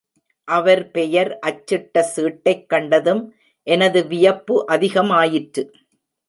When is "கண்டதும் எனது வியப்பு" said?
2.69-4.65